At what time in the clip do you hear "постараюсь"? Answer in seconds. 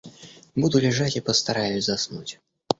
1.21-1.85